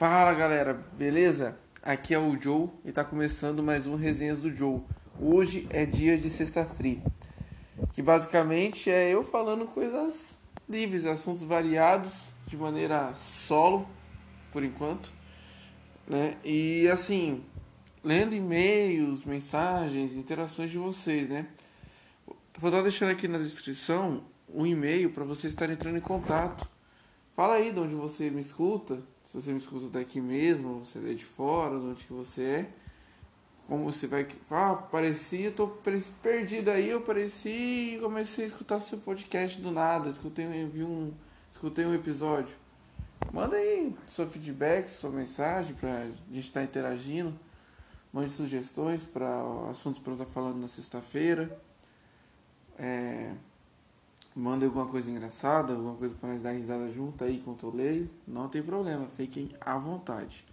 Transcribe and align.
Fala 0.00 0.32
galera, 0.32 0.72
beleza? 0.96 1.58
Aqui 1.82 2.14
é 2.14 2.18
o 2.18 2.34
Joe 2.40 2.70
e 2.86 2.90
tá 2.90 3.04
começando 3.04 3.62
mais 3.62 3.86
um 3.86 3.96
Resenhas 3.96 4.40
do 4.40 4.48
Joe. 4.48 4.80
Hoje 5.20 5.66
é 5.68 5.84
dia 5.84 6.16
de 6.16 6.30
sexta-feira, 6.30 7.02
que 7.92 8.00
basicamente 8.00 8.90
é 8.90 9.10
eu 9.10 9.22
falando 9.22 9.66
coisas 9.66 10.38
livres, 10.66 11.04
assuntos 11.04 11.42
variados, 11.42 12.30
de 12.46 12.56
maneira 12.56 13.12
solo, 13.12 13.86
por 14.50 14.64
enquanto, 14.64 15.12
né? 16.08 16.38
E 16.42 16.88
assim, 16.88 17.44
lendo 18.02 18.34
e-mails, 18.34 19.26
mensagens, 19.26 20.16
interações 20.16 20.70
de 20.70 20.78
vocês, 20.78 21.28
né? 21.28 21.46
Vou 22.58 22.70
estar 22.70 22.80
deixando 22.80 23.10
aqui 23.10 23.28
na 23.28 23.36
descrição 23.36 24.24
um 24.48 24.64
e-mail 24.64 25.10
para 25.10 25.24
você 25.24 25.46
estar 25.46 25.68
entrando 25.68 25.98
em 25.98 26.00
contato. 26.00 26.66
Fala 27.36 27.56
aí 27.56 27.70
de 27.70 27.78
onde 27.78 27.94
você 27.94 28.30
me 28.30 28.40
escuta, 28.40 29.02
se 29.30 29.40
você 29.40 29.52
me 29.52 29.58
escuta 29.58 29.86
daqui 29.86 30.20
mesmo, 30.20 30.84
você 30.84 30.98
é 30.98 31.14
de 31.14 31.24
fora, 31.24 31.78
de 31.78 31.86
onde 31.86 32.04
que 32.04 32.12
você 32.12 32.42
é. 32.42 32.70
Como 33.68 33.84
você 33.84 34.08
vai. 34.08 34.26
Ah, 34.50 34.72
apareci, 34.72 35.42
eu 35.42 35.54
tô 35.54 35.68
perdido 35.68 36.68
aí, 36.68 36.88
eu 36.88 36.98
apareci 36.98 37.94
e 37.94 37.98
comecei 38.00 38.42
a 38.42 38.48
escutar 38.48 38.80
seu 38.80 38.98
podcast 38.98 39.60
do 39.60 39.70
nada. 39.70 40.10
Escutei, 40.10 40.46
vi 40.66 40.82
um, 40.82 41.14
escutei 41.48 41.86
um 41.86 41.94
episódio. 41.94 42.56
Manda 43.32 43.54
aí 43.54 43.94
seu 44.04 44.28
feedback, 44.28 44.88
sua 44.88 45.10
mensagem 45.10 45.76
pra 45.76 46.06
gente 46.28 46.46
estar 46.46 46.64
interagindo. 46.64 47.32
Mande 48.12 48.32
sugestões 48.32 49.04
para 49.04 49.70
assuntos 49.70 50.00
para 50.00 50.12
eu 50.12 50.20
estar 50.20 50.26
falando 50.26 50.60
na 50.60 50.66
sexta-feira. 50.66 51.56
É, 52.76 53.32
manda 54.34 54.64
alguma 54.64 54.86
coisa 54.86 55.10
engraçada, 55.10 55.72
alguma 55.72 55.94
coisa 55.94 56.14
para 56.14 56.30
nós 56.30 56.42
dar 56.42 56.52
risada 56.52 56.90
junto 56.90 57.24
aí 57.24 57.36
enquanto 57.36 57.66
eu 57.66 57.74
leio. 57.74 58.10
Não 58.26 58.48
tem 58.48 58.62
problema, 58.62 59.06
fiquem 59.16 59.54
à 59.60 59.76
vontade. 59.78 60.44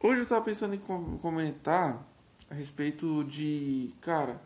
Hoje 0.00 0.18
eu 0.18 0.22
estava 0.24 0.44
pensando 0.44 0.74
em 0.74 0.78
comentar 0.78 2.06
a 2.50 2.54
respeito 2.54 3.24
de, 3.24 3.92
cara, 4.00 4.40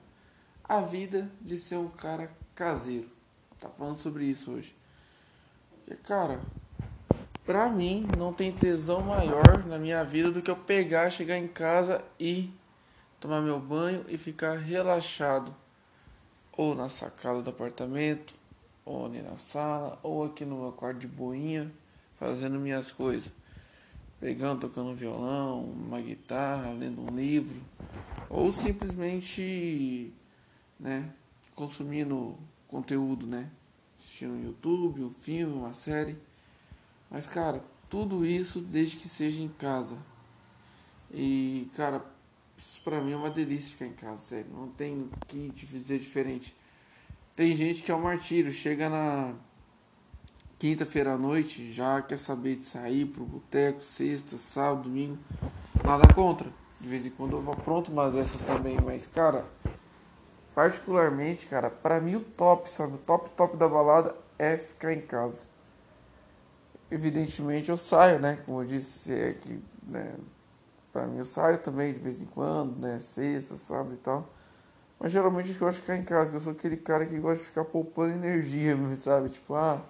a 0.64 0.80
vida 0.80 1.30
de 1.40 1.58
ser 1.58 1.76
um 1.76 1.88
cara 1.88 2.30
caseiro. 2.54 3.10
Tá 3.58 3.68
falando 3.68 3.96
sobre 3.96 4.24
isso 4.24 4.52
hoje. 4.52 4.74
Porque, 5.70 5.96
cara, 5.96 6.40
pra 7.44 7.68
mim 7.68 8.06
não 8.16 8.32
tem 8.32 8.52
tesão 8.52 9.02
maior 9.02 9.66
na 9.66 9.78
minha 9.78 10.02
vida 10.04 10.30
do 10.30 10.40
que 10.40 10.50
eu 10.50 10.56
pegar, 10.56 11.10
chegar 11.10 11.36
em 11.36 11.48
casa 11.48 12.02
e 12.18 12.54
tomar 13.18 13.42
meu 13.42 13.60
banho 13.60 14.04
e 14.08 14.16
ficar 14.16 14.56
relaxado. 14.56 15.54
Ou 16.56 16.74
na 16.74 16.88
sacada 16.88 17.42
do 17.42 17.50
apartamento, 17.50 18.34
ou 18.90 19.06
ali 19.06 19.22
na 19.22 19.36
sala, 19.36 19.98
ou 20.02 20.24
aqui 20.24 20.44
no 20.44 20.62
meu 20.62 20.72
quarto 20.72 20.98
de 20.98 21.06
boinha, 21.06 21.70
fazendo 22.18 22.58
minhas 22.58 22.90
coisas. 22.90 23.32
Pegando, 24.18 24.60
tocando 24.60 24.94
violão, 24.94 25.62
uma 25.62 26.00
guitarra, 26.00 26.72
lendo 26.72 27.00
um 27.00 27.16
livro, 27.16 27.58
ou 28.28 28.52
simplesmente, 28.52 30.12
né, 30.78 31.08
consumindo 31.54 32.36
conteúdo, 32.68 33.26
né, 33.26 33.48
assistindo 33.96 34.34
um 34.34 34.44
YouTube, 34.44 35.04
um 35.04 35.10
filme, 35.10 35.54
uma 35.54 35.72
série. 35.72 36.18
Mas, 37.10 37.26
cara, 37.26 37.62
tudo 37.88 38.26
isso 38.26 38.60
desde 38.60 38.96
que 38.96 39.08
seja 39.08 39.40
em 39.40 39.48
casa. 39.48 39.96
E, 41.12 41.70
cara, 41.74 42.04
isso 42.58 42.80
pra 42.82 43.00
mim 43.00 43.12
é 43.12 43.16
uma 43.16 43.30
delícia 43.30 43.70
ficar 43.70 43.86
em 43.86 43.94
casa, 43.94 44.18
sério. 44.18 44.50
Não 44.52 44.68
tem 44.68 45.08
que 45.26 45.48
dizer 45.48 45.98
diferente. 45.98 46.54
Tem 47.36 47.54
gente 47.54 47.82
que 47.82 47.90
é 47.90 47.94
um 47.94 48.02
martírio, 48.02 48.52
chega 48.52 48.88
na 48.88 49.34
quinta-feira 50.58 51.14
à 51.14 51.18
noite, 51.18 51.72
já 51.72 52.02
quer 52.02 52.18
saber 52.18 52.56
de 52.56 52.64
sair 52.64 53.06
pro 53.06 53.24
boteco, 53.24 53.82
sexta, 53.82 54.36
sábado, 54.36 54.82
domingo. 54.82 55.18
Nada 55.82 56.12
contra. 56.12 56.52
De 56.80 56.88
vez 56.88 57.06
em 57.06 57.10
quando 57.10 57.36
eu 57.36 57.42
vou 57.42 57.56
pronto 57.56 57.92
mas 57.92 58.14
essas 58.14 58.42
também, 58.42 58.78
mas 58.80 59.06
cara, 59.06 59.46
particularmente, 60.54 61.46
cara, 61.46 61.70
para 61.70 62.00
mim 62.00 62.16
o 62.16 62.20
top, 62.20 62.68
sabe, 62.68 62.94
o 62.94 62.98
top 62.98 63.30
top 63.30 63.56
da 63.56 63.68
balada 63.68 64.14
é 64.38 64.56
ficar 64.56 64.92
em 64.92 65.00
casa. 65.00 65.44
Evidentemente 66.90 67.70
eu 67.70 67.76
saio, 67.76 68.18
né, 68.18 68.38
como 68.44 68.62
eu 68.62 68.66
disse, 68.66 69.12
é 69.12 69.34
que, 69.34 69.62
né, 69.82 70.14
para 70.92 71.06
mim 71.06 71.18
eu 71.18 71.24
saio 71.24 71.58
também 71.58 71.92
de 71.92 72.00
vez 72.00 72.20
em 72.20 72.26
quando, 72.26 72.76
né, 72.78 72.98
sexta, 72.98 73.56
sábado 73.56 73.94
e 73.94 73.98
tal. 73.98 74.28
Mas 75.00 75.12
geralmente 75.12 75.50
eu 75.50 75.58
gosto 75.58 75.76
de 75.76 75.80
ficar 75.80 75.96
em 75.96 76.04
casa, 76.04 76.36
eu 76.36 76.40
sou 76.40 76.52
aquele 76.52 76.76
cara 76.76 77.06
que 77.06 77.18
gosta 77.18 77.38
de 77.38 77.46
ficar 77.46 77.64
poupando 77.64 78.12
energia, 78.12 78.76
sabe? 79.00 79.30
Tipo, 79.30 79.54
ah, 79.54 79.82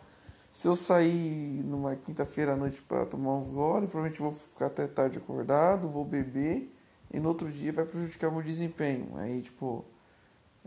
se 0.52 0.68
eu 0.68 0.76
sair 0.76 1.64
numa 1.64 1.96
quinta-feira 1.96 2.52
à 2.52 2.56
noite 2.56 2.80
para 2.80 3.04
tomar 3.04 3.34
uns 3.38 3.48
goles, 3.48 3.90
provavelmente 3.90 4.20
vou 4.20 4.32
ficar 4.32 4.66
até 4.66 4.86
tarde 4.86 5.18
acordado, 5.18 5.88
vou 5.88 6.04
beber 6.04 6.72
e 7.12 7.18
no 7.18 7.28
outro 7.28 7.50
dia 7.50 7.72
vai 7.72 7.84
prejudicar 7.84 8.30
meu 8.30 8.40
desempenho. 8.40 9.16
Aí, 9.16 9.42
tipo, 9.42 9.84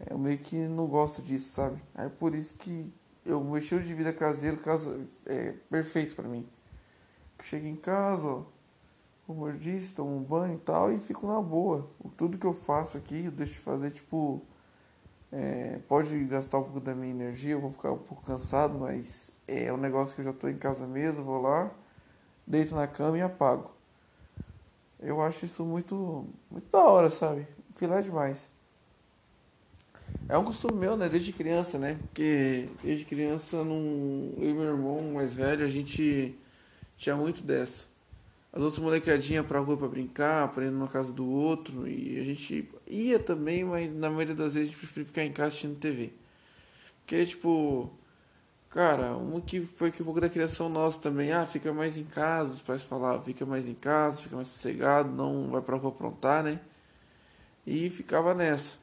eu 0.09 0.17
meio 0.17 0.37
que 0.37 0.57
não 0.57 0.87
gosto 0.87 1.21
disso, 1.21 1.49
sabe? 1.53 1.81
Aí 1.95 2.09
por 2.09 2.35
isso 2.35 2.55
que 2.55 2.93
eu, 3.25 3.41
meu 3.41 3.57
estilo 3.57 3.81
de 3.81 3.93
vida 3.93 4.11
caseiro 4.11 4.57
casa, 4.57 5.07
é 5.25 5.53
perfeito 5.69 6.15
para 6.15 6.27
mim. 6.27 6.45
Chego 7.41 7.65
em 7.67 7.75
casa, 7.77 8.25
ó, 8.25 8.43
disse, 9.59 9.93
tomo 9.95 10.15
um 10.15 10.23
banho 10.23 10.55
e 10.55 10.59
tal 10.59 10.91
e 10.91 10.97
fico 10.97 11.27
na 11.27 11.41
boa. 11.41 11.89
Tudo 12.17 12.37
que 12.37 12.45
eu 12.45 12.53
faço 12.53 12.97
aqui, 12.97 13.25
eu 13.25 13.31
deixo 13.31 13.53
de 13.53 13.59
fazer, 13.59 13.91
tipo, 13.91 14.41
é, 15.31 15.79
pode 15.87 16.17
gastar 16.25 16.59
um 16.59 16.63
pouco 16.63 16.79
da 16.79 16.93
minha 16.93 17.11
energia, 17.11 17.53
eu 17.53 17.61
vou 17.61 17.71
ficar 17.71 17.91
um 17.91 17.97
pouco 17.97 18.23
cansado, 18.23 18.77
mas 18.77 19.31
é 19.47 19.73
um 19.73 19.77
negócio 19.77 20.13
que 20.13 20.21
eu 20.21 20.25
já 20.25 20.31
estou 20.31 20.49
em 20.49 20.57
casa 20.57 20.85
mesmo, 20.85 21.23
vou 21.23 21.41
lá, 21.41 21.71
deito 22.45 22.75
na 22.75 22.87
cama 22.87 23.17
e 23.17 23.21
apago. 23.21 23.71
Eu 24.99 25.21
acho 25.21 25.45
isso 25.45 25.65
muito, 25.65 26.25
muito 26.49 26.69
da 26.71 26.83
hora, 26.83 27.09
sabe? 27.09 27.47
Filé 27.71 28.01
demais. 28.01 28.49
É 30.29 30.37
um 30.37 30.43
costume 30.43 30.79
meu, 30.79 30.95
né? 30.95 31.09
Desde 31.09 31.33
criança, 31.33 31.77
né? 31.77 31.97
Porque 31.99 32.69
desde 32.81 33.03
criança, 33.03 33.63
num, 33.63 34.33
eu 34.37 34.49
e 34.49 34.53
meu 34.53 34.63
irmão 34.63 35.01
mais 35.13 35.33
velho, 35.33 35.65
a 35.65 35.69
gente 35.69 36.37
tinha 36.95 37.15
muito 37.15 37.43
dessa. 37.43 37.92
As 38.53 38.61
outras 38.61 38.81
molecadinhas 38.81 39.45
pra 39.45 39.59
rua 39.59 39.75
pra 39.75 39.87
brincar, 39.87 40.47
pra 40.49 40.63
ir 40.65 40.71
numa 40.71 40.87
casa 40.87 41.11
do 41.11 41.27
outro. 41.27 41.87
E 41.87 42.19
a 42.19 42.23
gente 42.23 42.69
ia 42.87 43.19
também, 43.19 43.65
mas 43.65 43.91
na 43.93 44.09
maioria 44.09 44.35
das 44.35 44.53
vezes 44.53 44.69
a 44.69 44.71
gente 44.71 44.79
preferia 44.79 45.07
ficar 45.07 45.25
em 45.25 45.31
casa 45.33 45.47
assistindo 45.49 45.79
TV. 45.79 46.13
Porque, 47.01 47.25
tipo, 47.25 47.91
Cara, 48.73 49.15
uma 49.15 49.39
que 49.39 49.61
foi 49.61 49.91
que 49.91 50.01
um 50.01 50.05
pouco 50.05 50.19
da 50.19 50.27
criação 50.27 50.67
nossa 50.67 50.99
também. 50.99 51.31
Ah, 51.31 51.45
fica 51.45 51.71
mais 51.71 51.95
em 51.95 52.03
casa, 52.03 52.53
os 52.53 52.61
pais 52.61 52.81
falavam, 52.81 53.21
fica 53.21 53.45
mais 53.45 53.69
em 53.69 53.75
casa, 53.75 54.19
fica 54.19 54.35
mais 54.35 54.47
sossegado, 54.47 55.09
não 55.11 55.49
vai 55.51 55.61
pra 55.61 55.77
rua 55.77 55.91
aprontar, 55.91 56.43
né? 56.43 56.59
E 57.67 57.89
ficava 57.91 58.33
nessa. 58.33 58.77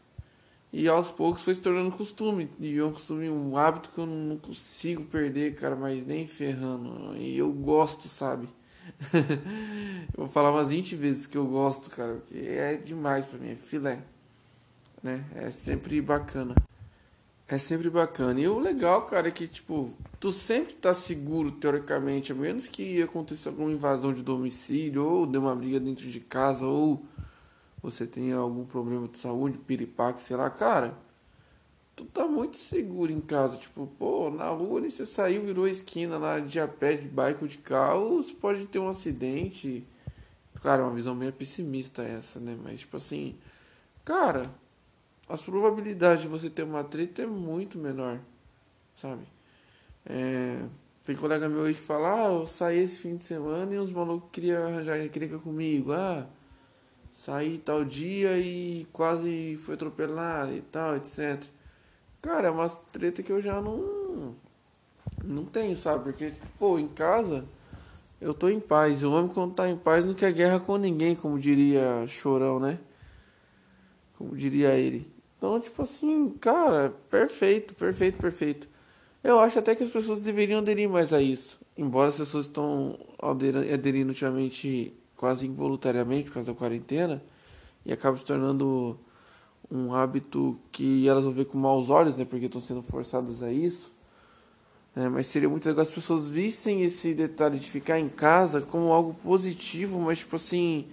E 0.73 0.89
aos 0.89 1.11
poucos 1.11 1.43
foi 1.43 1.55
se 1.55 1.61
tornando 1.61 1.91
costume. 1.97 2.49
E 2.61 2.79
é 2.79 2.85
um 2.85 2.93
costume, 2.93 3.29
um 3.29 3.57
hábito 3.57 3.91
que 3.91 3.99
eu 3.99 4.07
não 4.07 4.37
consigo 4.39 5.05
perder, 5.07 5.57
cara, 5.57 5.75
mas 5.75 6.07
nem 6.07 6.25
ferrando. 6.27 7.17
E 7.17 7.37
eu 7.39 7.53
gosto, 7.53 8.09
sabe? 8.09 8.49
eu 10.13 10.17
vou 10.17 10.29
falar 10.29 10.51
umas 10.51 10.69
20 10.71 10.95
vezes 10.97 11.27
que 11.27 11.37
eu 11.37 11.47
gosto, 11.47 11.91
cara, 11.91 12.15
porque 12.15 12.39
é 12.39 12.77
demais 12.77 13.25
pra 13.25 13.39
mim, 13.39 13.53
é 13.53 13.57
filé. 13.57 14.01
Né? 15.03 15.25
É 15.35 15.51
sempre 15.51 16.01
bacana. 16.01 16.55
É 17.49 17.59
sempre 17.59 17.91
bacana. 17.91 18.39
E 18.39 18.47
o 18.47 18.59
legal, 18.59 19.07
cara, 19.07 19.29
é 19.29 19.31
que, 19.31 19.49
tipo, 19.49 19.91
tu 20.21 20.31
sempre 20.31 20.75
tá 20.75 20.95
seguro, 20.95 21.51
teoricamente, 21.51 22.31
a 22.31 22.35
menos 22.35 22.69
que 22.69 23.03
aconteça 23.03 23.49
alguma 23.49 23.73
invasão 23.73 24.13
de 24.13 24.23
domicílio, 24.23 25.05
ou 25.05 25.27
dê 25.27 25.39
uma 25.39 25.57
briga 25.57 25.81
dentro 25.81 26.09
de 26.09 26.21
casa, 26.21 26.65
ou 26.65 27.05
você 27.83 28.07
tenha 28.07 28.37
algum 28.37 28.65
problema 28.65 29.09
de 29.09 29.19
saúde, 29.19 29.59
piripaque, 29.59 30.21
sei 30.21 30.37
lá, 30.37 30.49
cara, 30.51 30.95
tu 32.05 32.11
tá 32.13 32.27
muito 32.27 32.57
seguro 32.57 33.13
em 33.13 33.21
casa. 33.21 33.57
Tipo, 33.57 33.87
pô, 33.99 34.31
na 34.31 34.49
rua 34.49 34.81
ali 34.81 34.91
você 34.91 35.07
saiu, 35.07 35.43
virou 35.45 35.69
esquina 35.69 36.19
lá 36.19 36.39
de 36.41 36.61
a 36.61 36.69
pé, 36.69 36.95
de 36.95 37.09
bike 37.09 37.43
ou 37.43 37.49
de 37.49 37.59
carro, 37.59 38.23
você 38.23 38.35
pode 38.35 38.67
ter 38.67 38.79
um 38.79 38.89
acidente. 38.89 39.85
Cara, 40.63 40.83
é 40.83 40.85
uma 40.85 40.95
visão 40.95 41.15
meio 41.15 41.33
pessimista 41.33 42.03
essa, 42.03 42.39
né? 42.39 42.57
Mas, 42.63 42.81
tipo 42.81 42.97
assim, 42.97 43.37
cara 44.05 44.43
as 45.31 45.41
probabilidades 45.41 46.23
de 46.23 46.29
você 46.29 46.51
ter 46.51 46.65
uma 46.65 46.83
treta 46.83 47.23
é 47.23 47.27
muito 47.27 47.79
menor, 47.79 48.19
sabe? 48.97 49.23
É, 50.05 50.61
tem 51.05 51.15
colega 51.15 51.49
meu 51.49 51.65
aí 51.65 51.75
que 51.75 51.81
fala, 51.81 52.27
ah, 52.27 52.33
eu 52.33 52.47
saí 52.49 52.81
esse 52.81 53.03
fim 53.03 53.15
de 53.15 53.23
semana 53.23 53.73
e 53.73 53.79
os 53.79 53.93
malucos 53.93 54.29
queriam 54.33 54.67
arranjar 54.67 55.01
encrenca 55.01 55.39
comigo, 55.39 55.93
ah, 55.93 56.27
saí 57.15 57.59
tal 57.59 57.85
dia 57.85 58.37
e 58.39 58.89
quase 58.93 59.57
foi 59.65 59.77
atropelado 59.77 60.53
e 60.53 60.63
tal, 60.63 60.97
etc. 60.97 61.45
Cara, 62.23 62.49
é 62.49 62.51
uma 62.51 62.69
treta 62.69 63.23
que 63.23 63.33
eu 63.33 63.41
já 63.41 63.61
não, 63.61 64.35
não 65.25 65.45
tenho, 65.45 65.75
sabe? 65.77 66.05
Porque, 66.05 66.33
pô, 66.59 66.79
em 66.79 66.89
casa 66.89 67.45
eu 68.21 68.35
tô 68.35 68.49
em 68.49 68.61
paz. 68.61 69.03
O 69.03 69.11
homem 69.13 69.31
quando 69.33 69.55
tá 69.55 69.69
em 69.69 69.77
paz 69.77 70.05
não 70.05 70.15
quer 70.15 70.33
guerra 70.33 70.61
com 70.61 70.77
ninguém, 70.77 71.15
como 71.15 71.39
diria 71.39 72.07
Chorão, 72.07 72.61
né? 72.61 72.79
Como 74.19 74.37
diria 74.37 74.75
ele. 74.75 75.11
Então, 75.39 75.59
tipo 75.59 75.83
assim, 75.83 76.29
cara, 76.39 76.93
perfeito, 77.09 77.75
perfeito, 77.75 78.19
perfeito. 78.19 78.69
Eu 79.25 79.41
acho 79.41 79.59
até 79.59 79.75
que 79.75 79.83
as 79.83 79.89
pessoas 79.89 80.19
deveriam 80.19 80.59
aderir 80.59 80.89
mais 80.89 81.15
a 81.15 81.23
isso. 81.23 81.59
Embora 81.77 82.11
as 82.11 82.19
pessoas 82.19 82.45
estão 82.45 82.99
aderindo 83.73 84.11
ultimamente 84.11 84.95
quase 85.17 85.47
involuntariamente 85.47 86.25
por 86.25 86.35
causa 86.35 86.53
da 86.53 86.59
quarentena 86.59 87.23
e 87.85 87.93
acaba 87.93 88.19
se 88.19 88.25
tornando 88.25 88.99
um 89.71 89.95
hábito 89.95 90.59
que 90.73 91.09
elas 91.09 91.25
vão 91.25 91.33
ver 91.33 91.45
com 91.45 91.59
maus 91.59 91.91
olhos, 91.91 92.17
né? 92.17 92.25
Porque 92.25 92.47
estão 92.47 92.61
sendo 92.61 92.83
forçadas 92.83 93.43
a 93.43 93.53
isso. 93.53 93.93
É, 94.97 95.09
mas 95.09 95.29
seria 95.29 95.49
muito 95.49 95.67
legal 95.67 95.83
as 95.83 95.91
pessoas 95.91 96.27
vissem 96.27 96.83
esse 96.83 97.15
detalhe 97.15 97.59
de 97.59 97.71
ficar 97.71 98.01
em 98.01 98.09
casa 98.09 98.61
como 98.61 98.93
algo 98.93 99.15
positivo, 99.23 100.01
mas 100.01 100.19
tipo 100.19 100.35
assim, 100.35 100.89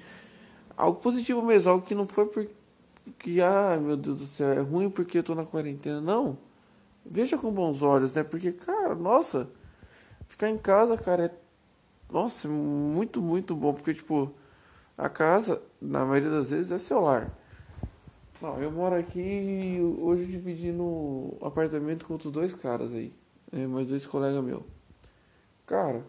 algo 0.78 1.00
positivo 1.00 1.42
mesmo, 1.42 1.72
algo 1.72 1.86
que 1.86 1.96
não 1.96 2.06
foi 2.06 2.28
porque, 2.28 3.42
ah, 3.42 3.80
meu 3.82 3.98
Deus 3.98 4.20
do 4.20 4.26
céu, 4.26 4.50
é 4.52 4.60
ruim 4.60 4.90
porque 4.90 5.18
eu 5.18 5.24
tô 5.24 5.34
na 5.34 5.46
quarentena. 5.46 6.00
Não. 6.00 6.38
Veja 7.06 7.38
com 7.38 7.52
bons 7.52 7.82
olhos, 7.82 8.14
né? 8.14 8.24
Porque, 8.24 8.52
cara, 8.52 8.94
nossa, 8.94 9.50
ficar 10.28 10.50
em 10.50 10.58
casa, 10.58 10.98
cara, 10.98 11.26
é. 11.26 11.32
Nossa, 12.12 12.48
muito, 12.48 13.22
muito 13.22 13.56
bom. 13.56 13.74
Porque, 13.74 13.94
tipo, 13.94 14.34
a 14.98 15.10
casa, 15.10 15.62
na 15.82 16.06
maioria 16.06 16.30
das 16.30 16.52
vezes, 16.52 16.72
é 16.72 16.78
seu 16.78 17.00
lar. 17.00 17.32
Não, 18.42 18.62
eu 18.62 18.72
moro 18.72 18.96
aqui 18.96 19.80
hoje 20.00 20.26
dividindo 20.26 21.36
apartamento 21.42 22.06
com 22.06 22.14
outros 22.14 22.32
dois 22.32 22.54
caras 22.54 22.94
aí 22.94 23.12
é, 23.52 23.66
mais 23.66 23.88
dois 23.88 24.06
colegas 24.06 24.44
meus. 24.44 24.64
Cara, 25.66 26.06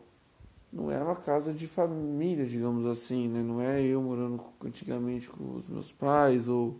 não 0.73 0.91
é 0.91 1.03
uma 1.03 1.17
casa 1.17 1.53
de 1.53 1.67
família, 1.67 2.45
digamos 2.45 2.87
assim, 2.87 3.29
né? 3.29 3.43
Não 3.43 3.61
é 3.61 3.83
eu 3.83 4.03
morando 4.03 4.43
antigamente 4.65 5.29
com 5.29 5.57
os 5.57 5.71
meus 5.71 5.91
pais, 5.91 6.49
ou 6.49 6.79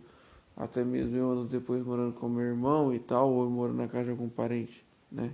até 0.55 0.83
mesmo 0.83 1.15
eu 1.15 1.31
anos 1.31 1.49
depois 1.49 1.83
morando 1.83 2.13
com 2.13 2.29
meu 2.29 2.45
irmão 2.45 2.93
e 2.93 2.99
tal, 2.99 3.31
ou 3.31 3.43
eu 3.43 3.49
morando 3.49 3.77
na 3.77 3.87
casa 3.87 4.05
de 4.05 4.11
algum 4.11 4.29
parente, 4.29 4.85
né? 5.11 5.33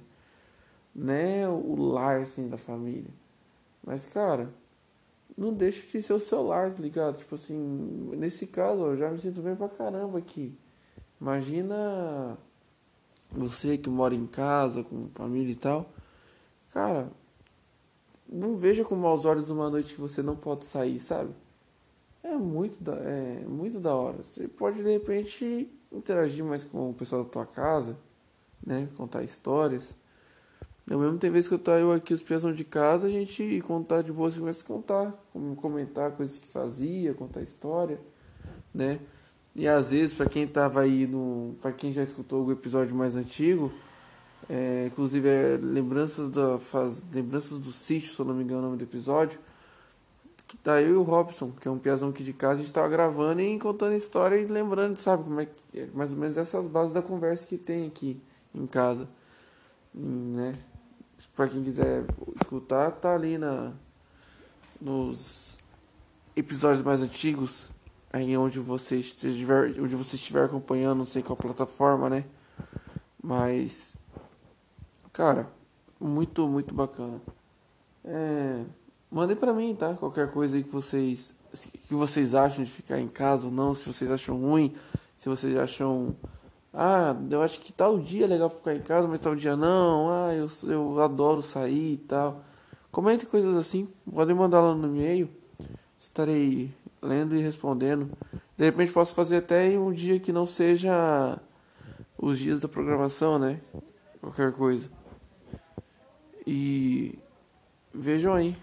Não 0.94 1.13
é 1.13 1.47
o 1.50 1.75
lar, 1.75 2.21
assim, 2.21 2.47
da 2.47 2.57
família. 2.57 3.12
Mas, 3.85 4.06
cara, 4.06 4.50
não 5.38 5.54
deixa 5.54 5.86
de 5.86 6.02
ser 6.02 6.14
o 6.14 6.20
seu 6.20 6.44
lar, 6.44 6.74
tá 6.74 6.82
ligado? 6.82 7.18
Tipo 7.18 7.36
assim, 7.36 7.58
nesse 8.18 8.48
caso, 8.48 8.84
eu 8.84 8.98
já 8.98 9.10
me 9.10 9.20
sinto 9.20 9.42
bem 9.42 9.56
pra 9.56 9.68
caramba 9.70 10.18
aqui. 10.18 10.58
Imagina 11.20 12.38
você 13.30 13.78
que 13.78 13.90
mora 13.90 14.16
em 14.16 14.28
casa, 14.28 14.84
com 14.84 15.10
família 15.10 15.52
e 15.52 15.56
tal, 15.56 15.90
cara, 16.72 17.12
não 18.28 18.58
veja 18.58 18.84
com 18.84 18.96
maus 18.96 19.26
olhos 19.26 19.50
uma 19.50 19.70
noite 19.70 19.96
que 19.96 20.02
você 20.02 20.22
não 20.22 20.36
pode 20.36 20.66
sair, 20.66 21.00
sabe? 21.00 21.32
É 22.24 22.36
muito 22.36 22.84
da, 22.84 22.96
é 22.96 23.46
muito 23.46 23.80
da 23.80 23.94
hora. 23.94 24.24
Você 24.24 24.48
pode 24.48 24.82
de 24.84 24.92
repente 24.92 25.70
interagir 25.92 26.44
mais 26.44 26.64
com 26.64 26.90
o 26.90 26.94
pessoal 26.94 27.24
da 27.24 27.30
tua 27.30 27.46
casa, 27.46 27.98
né? 28.66 28.88
Contar 28.98 29.24
histórias. 29.24 29.96
Eu 30.88 31.00
mesmo 31.00 31.18
tem 31.18 31.32
vezes 31.32 31.48
que 31.48 31.56
eu 31.56 31.60
tô 31.60 31.72
eu 31.72 31.92
aqui, 31.92 32.14
os 32.14 32.22
pessoal 32.22 32.54
de 32.54 32.64
casa, 32.64 33.08
a 33.08 33.10
gente 33.10 33.60
contar 33.66 34.04
de 34.04 34.14
boa, 34.14 34.30
você 34.30 34.40
começa 34.40 34.64
a 34.64 34.68
contar, 34.68 35.26
comentar 35.58 36.12
coisas 36.12 36.38
que 36.38 36.48
fazia, 36.48 37.14
contar 37.16 37.42
história, 37.42 38.00
né? 38.74 39.00
E 39.56 39.68
às 39.68 39.90
vezes, 39.92 40.14
para 40.14 40.28
quem 40.28 40.46
tava 40.46 40.82
aí 40.82 41.08
no. 41.08 41.56
para 41.62 41.72
quem 41.72 41.92
já 41.92 42.04
escutou 42.04 42.46
o 42.46 42.52
episódio 42.52 42.96
mais 42.96 43.16
antigo, 43.16 43.72
é, 44.50 44.88
inclusive 44.88 45.28
é 45.28 45.58
lembranças 45.62 46.30
da 46.30 46.60
faz, 46.60 47.04
lembranças 47.12 47.58
do 47.58 47.72
sítio, 47.72 48.14
se 48.14 48.20
eu 48.20 48.26
não 48.26 48.36
me 48.36 48.44
engano 48.44 48.60
o 48.60 48.64
nome 48.66 48.78
do 48.78 48.84
episódio. 48.84 49.40
Que 50.48 50.58
tá 50.58 50.80
eu 50.80 50.90
e 50.90 50.94
o 50.94 51.02
Robson, 51.02 51.52
que 51.60 51.68
é 51.68 51.72
um 51.72 51.80
piazão 51.80 52.10
aqui 52.10 52.24
de 52.24 52.34
casa, 52.34 52.56
a 52.62 52.64
gente 52.64 52.72
tava 52.72 52.88
gravando 52.88 53.42
e 53.42 53.58
contando 53.58 53.96
história 53.96 54.36
e 54.36 54.46
lembrando, 54.46 54.96
sabe, 54.98 55.24
como 55.24 55.40
é 55.40 55.48
que 55.48 55.80
é, 55.80 55.88
mais 55.94 56.12
ou 56.12 56.20
menos 56.20 56.38
essas 56.38 56.68
bases 56.68 56.94
da 56.94 57.02
conversa 57.02 57.48
que 57.48 57.58
tem 57.58 57.88
aqui 57.88 58.22
em 58.54 58.68
casa. 58.68 59.10
né? 59.94 60.54
Para 61.35 61.47
quem 61.47 61.63
quiser 61.63 62.06
escutar, 62.41 62.91
tá 62.91 63.13
ali 63.13 63.38
na 63.38 63.73
nos 64.79 65.57
episódios 66.35 66.83
mais 66.83 67.01
antigos 67.01 67.71
aí 68.12 68.35
onde 68.38 68.59
você 68.59 68.97
estiver, 68.97 69.79
onde 69.79 69.95
você 69.95 70.15
estiver 70.15 70.45
acompanhando, 70.45 71.00
não 71.00 71.06
sei 71.06 71.21
qual 71.21 71.35
plataforma, 71.35 72.09
né? 72.09 72.23
Mas, 73.21 73.97
cara, 75.12 75.50
muito, 76.00 76.47
muito 76.47 76.73
bacana. 76.73 77.21
É, 78.06 78.63
mandem 79.12 79.35
para 79.35 79.51
mim, 79.51 79.75
tá? 79.75 79.95
Qualquer 79.95 80.31
coisa 80.31 80.56
aí 80.56 80.63
que 80.63 80.69
vocês, 80.69 81.33
que 81.88 81.94
vocês 81.94 82.35
acham 82.35 82.63
de 82.63 82.71
ficar 82.71 83.00
em 83.00 83.09
casa 83.09 83.47
ou 83.47 83.51
não, 83.51 83.73
se 83.73 83.85
vocês 83.85 84.09
acham 84.09 84.39
ruim, 84.39 84.73
se 85.17 85.27
vocês 85.27 85.57
acham, 85.57 86.15
ah, 86.77 87.16
eu 87.31 87.42
acho 87.42 87.62
que 87.62 87.72
tal 87.72 87.98
dia 87.98 88.25
é 88.25 88.27
legal 88.27 88.50
ficar 88.50 88.75
em 88.75 88.81
casa, 88.81 89.07
mas 89.07 89.22
tal 89.22 89.33
dia 89.33 89.56
não, 89.56 90.10
ah, 90.10 90.33
eu, 90.33 90.45
eu 90.69 91.01
adoro 91.01 91.42
sair 91.42 91.94
e 91.94 91.98
tal. 91.98 92.44
Comente 92.92 93.25
coisas 93.25 93.56
assim, 93.56 93.88
podem 94.13 94.36
mandar 94.36 94.60
lá 94.60 94.75
no 94.75 94.88
e-mail. 94.88 95.30
Estarei 95.98 96.74
lendo 97.01 97.33
e 97.33 97.42
respondendo. 97.42 98.12
De 98.57 98.66
repente 98.66 98.92
posso 98.92 99.16
fazer 99.16 99.38
até 99.38 99.72
em 99.72 99.77
um 99.77 99.94
dia 99.94 100.19
que 100.19 100.33
não 100.33 100.45
seja 100.45 101.39
os 102.18 102.38
dias 102.39 102.60
da 102.60 102.68
programação, 102.68 103.39
né? 103.39 103.62
Qualquer 104.19 104.51
coisa. 104.51 104.89
E 106.45 107.18
vejam 107.94 108.33
aí. 108.33 108.56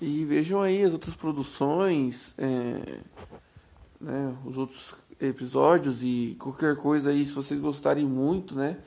E 0.00 0.24
vejam 0.24 0.62
aí 0.62 0.82
as 0.84 0.92
outras 0.92 1.14
produções, 1.14 2.32
é, 2.38 3.00
né, 4.00 4.36
os 4.44 4.56
outros 4.56 4.94
episódios 5.20 6.02
e 6.02 6.36
qualquer 6.38 6.76
coisa 6.76 7.10
aí, 7.10 7.24
se 7.24 7.32
vocês 7.32 7.58
gostarem 7.60 8.04
muito, 8.04 8.54
né? 8.54 8.78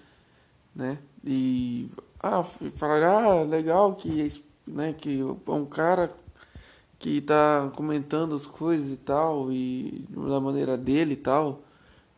né 0.76 1.00
e 1.26 1.90
ah, 2.20 2.44
falar, 2.44 3.04
ah, 3.04 3.44
legal 3.44 3.96
que, 3.96 4.28
né, 4.68 4.94
que 4.94 5.20
é 5.20 5.52
um 5.52 5.66
cara 5.66 6.12
que 7.00 7.22
tá 7.22 7.72
comentando 7.76 8.36
as 8.36 8.46
coisas 8.46 8.92
e 8.92 8.98
tal, 8.98 9.52
e 9.52 10.06
da 10.10 10.40
maneira 10.40 10.78
dele 10.78 11.14
e 11.14 11.18
tal. 11.18 11.64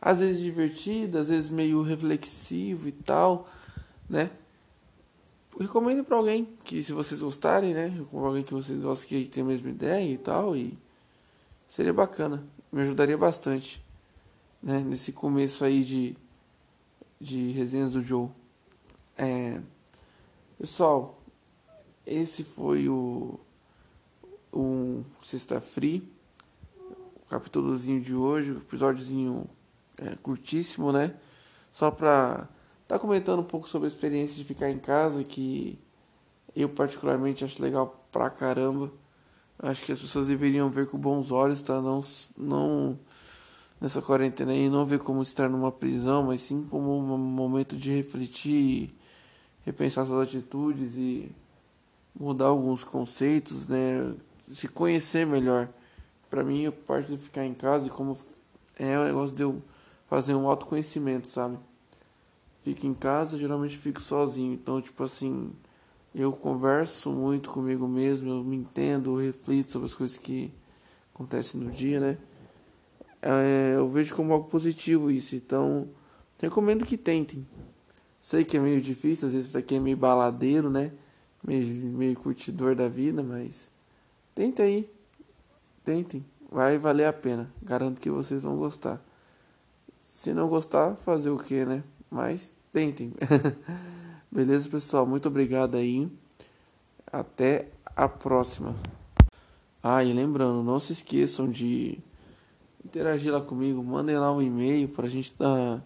Às 0.00 0.18
vezes 0.18 0.42
divertido, 0.42 1.18
às 1.18 1.28
vezes 1.28 1.48
meio 1.48 1.82
reflexivo 1.82 2.88
e 2.88 2.92
tal, 2.92 3.48
né? 4.10 4.30
Recomendo 5.58 6.02
para 6.02 6.16
alguém 6.16 6.48
que 6.64 6.82
se 6.82 6.92
vocês 6.92 7.20
gostarem, 7.20 7.72
né? 7.72 8.04
Alguém 8.12 8.42
que 8.42 8.52
vocês 8.52 8.80
gostam 8.80 9.08
que 9.08 9.28
tem 9.28 9.44
a 9.44 9.46
mesma 9.46 9.70
ideia 9.70 10.12
e 10.12 10.18
tal, 10.18 10.56
e 10.56 10.76
seria 11.68 11.92
bacana, 11.92 12.42
me 12.72 12.82
ajudaria 12.82 13.16
bastante, 13.16 13.80
né? 14.62 14.80
Nesse 14.80 15.12
começo 15.12 15.64
aí 15.64 15.82
de, 15.82 16.16
de 17.20 17.50
resenhas 17.50 17.92
do 17.92 18.00
Joe. 18.00 18.28
É, 19.16 19.60
pessoal, 20.58 21.20
esse 22.06 22.44
foi 22.44 22.88
o 22.88 23.38
um 24.52 25.02
Sexta 25.22 25.60
Free, 25.60 26.06
o 26.78 27.28
capítulozinho 27.28 28.00
de 28.00 28.14
hoje, 28.14 28.52
o 28.52 28.58
episódiozinho 28.58 29.48
é, 29.96 30.14
curtíssimo, 30.16 30.92
né? 30.92 31.14
Só 31.72 31.90
pra 31.90 32.48
tá 32.86 32.98
comentando 32.98 33.40
um 33.40 33.44
pouco 33.44 33.68
sobre 33.68 33.86
a 33.86 33.90
experiência 33.90 34.36
de 34.36 34.44
ficar 34.44 34.70
em 34.70 34.78
casa, 34.78 35.24
que 35.24 35.78
eu 36.54 36.68
particularmente 36.68 37.44
acho 37.44 37.62
legal 37.62 38.06
pra 38.12 38.28
caramba. 38.28 38.92
Acho 39.58 39.84
que 39.84 39.92
as 39.92 40.00
pessoas 40.00 40.26
deveriam 40.26 40.68
ver 40.68 40.88
com 40.88 40.98
bons 40.98 41.30
olhos, 41.30 41.62
tá? 41.62 41.80
Não, 41.80 42.02
não 42.36 42.98
nessa 43.82 44.00
quarentena 44.00 44.52
aí, 44.52 44.70
não 44.70 44.86
ver 44.86 45.00
como 45.00 45.20
estar 45.22 45.48
numa 45.48 45.72
prisão, 45.72 46.22
mas 46.22 46.40
sim 46.40 46.64
como 46.70 46.96
um 46.96 47.18
momento 47.18 47.76
de 47.76 47.90
refletir, 47.90 48.94
repensar 49.66 50.06
suas 50.06 50.28
atitudes 50.28 50.96
e 50.96 51.32
mudar 52.14 52.46
alguns 52.46 52.84
conceitos, 52.84 53.66
né? 53.66 54.14
se 54.54 54.68
conhecer 54.68 55.26
melhor. 55.26 55.68
Para 56.30 56.44
mim, 56.44 56.64
a 56.64 56.70
parte 56.70 57.10
de 57.10 57.16
ficar 57.16 57.44
em 57.44 57.54
casa 57.54 57.88
e 57.88 57.90
como 57.90 58.16
é 58.78 58.96
o 58.96 59.04
negócio 59.04 59.34
de 59.34 59.42
eu 59.42 59.60
fazer 60.06 60.36
um 60.36 60.46
autoconhecimento, 60.46 61.26
sabe? 61.26 61.58
Fico 62.62 62.86
em 62.86 62.94
casa, 62.94 63.36
geralmente 63.36 63.76
fico 63.76 64.00
sozinho. 64.00 64.54
Então, 64.54 64.80
tipo 64.80 65.02
assim, 65.02 65.50
eu 66.14 66.30
converso 66.30 67.10
muito 67.10 67.50
comigo 67.50 67.88
mesmo, 67.88 68.30
eu 68.30 68.44
me 68.44 68.54
entendo, 68.54 69.18
eu 69.20 69.26
reflito 69.26 69.72
sobre 69.72 69.86
as 69.86 69.94
coisas 69.94 70.16
que 70.16 70.52
acontecem 71.12 71.60
no 71.60 71.68
dia, 71.68 71.98
né? 71.98 72.18
É, 73.22 73.74
eu 73.76 73.88
vejo 73.88 74.14
como 74.14 74.32
algo 74.32 74.48
positivo 74.48 75.10
isso. 75.10 75.34
Então, 75.36 75.88
recomendo 76.38 76.84
que 76.84 76.98
tentem. 76.98 77.46
Sei 78.20 78.44
que 78.44 78.56
é 78.56 78.60
meio 78.60 78.80
difícil, 78.80 79.28
às 79.28 79.34
vezes 79.34 79.50
você 79.50 79.58
aqui 79.58 79.76
é 79.76 79.80
meio 79.80 79.96
baladeiro, 79.96 80.68
né? 80.68 80.92
Meio, 81.42 81.66
meio 81.66 82.16
curtidor 82.16 82.74
da 82.74 82.88
vida, 82.88 83.22
mas 83.22 83.72
Tentem 84.34 84.64
aí. 84.64 84.90
Tentem. 85.84 86.24
Vai 86.50 86.78
valer 86.78 87.06
a 87.06 87.12
pena. 87.12 87.52
Garanto 87.62 88.00
que 88.00 88.10
vocês 88.10 88.42
vão 88.42 88.56
gostar. 88.56 89.00
Se 90.02 90.32
não 90.32 90.48
gostar, 90.48 90.96
fazer 90.96 91.30
o 91.30 91.38
que, 91.38 91.64
né? 91.64 91.84
Mas 92.10 92.54
tentem. 92.72 93.12
Beleza, 94.30 94.68
pessoal? 94.68 95.06
Muito 95.06 95.28
obrigado 95.28 95.76
aí. 95.76 96.10
Até 97.06 97.68
a 97.94 98.08
próxima. 98.08 98.74
Ah, 99.82 100.02
e 100.02 100.12
lembrando, 100.12 100.62
não 100.62 100.80
se 100.80 100.92
esqueçam 100.92 101.50
de 101.50 101.98
interagir 102.84 103.32
lá 103.32 103.40
comigo. 103.40 103.82
Mandem 103.82 104.16
lá 104.18 104.32
um 104.32 104.42
e-mail 104.42 104.88
pra 104.88 105.08
gente 105.08 105.32
tá, 105.32 105.82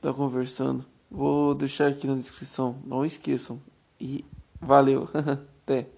tá 0.00 0.12
conversando. 0.12 0.84
Vou 1.10 1.54
deixar 1.54 1.88
aqui 1.88 2.06
na 2.06 2.14
descrição. 2.14 2.76
Não 2.84 3.04
esqueçam. 3.04 3.60
E 4.00 4.24
valeu. 4.60 5.08
Até. 5.62 5.88